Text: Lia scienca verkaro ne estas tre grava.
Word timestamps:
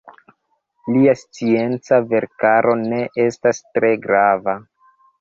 Lia 0.95 1.13
scienca 1.25 2.01
verkaro 2.15 2.75
ne 2.89 3.05
estas 3.29 3.65
tre 3.71 3.97
grava. 4.11 4.61